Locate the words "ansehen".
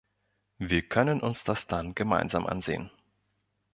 2.47-2.89